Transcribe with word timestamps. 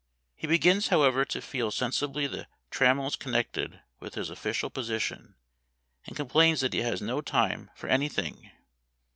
He 0.35 0.47
begins, 0.47 0.87
however, 0.87 1.25
to 1.25 1.41
feel 1.43 1.69
sensibly 1.69 2.25
the 2.25 2.47
trammels 2.71 3.15
connected 3.15 3.81
with 3.99 4.15
his 4.15 4.31
official 4.31 4.71
posi 4.71 4.99
tion, 4.99 5.35
and 6.07 6.15
complains 6.17 6.61
that 6.61 6.73
he 6.73 6.81
has 6.81 7.03
no 7.03 7.21
time 7.21 7.69
for 7.75 7.87
any 7.87 8.09
thing. 8.09 8.49